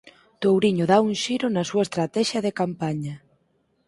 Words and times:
Touriño 0.43 0.85
dá 0.91 0.97
un 1.07 1.13
xiro 1.23 1.47
na 1.49 1.63
súa 1.69 1.85
estratexia 1.87 2.43
de 2.45 2.55
campaña 2.61 3.15